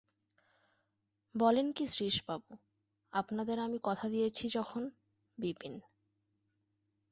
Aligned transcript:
বলেন 1.35 1.67
কী 1.71 1.85
শ্রীশবাবু, 1.87 2.51
আপনাদের 3.13 3.57
আমি 3.59 3.77
কথা 3.83 4.05
দিয়েছি 4.09 4.43
যখন– 4.49 4.83
বিপিন। 5.37 5.73